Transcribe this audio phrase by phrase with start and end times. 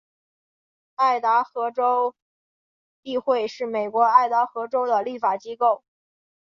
[0.95, 2.15] 爱达荷州
[3.03, 5.83] 议会是美国爱达荷州的立法机构。